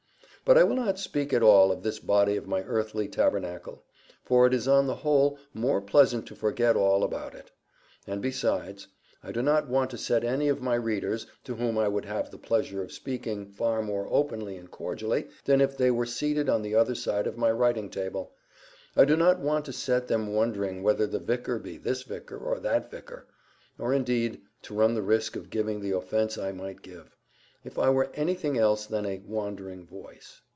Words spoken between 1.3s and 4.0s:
at all of this body of my earthly tabernacle,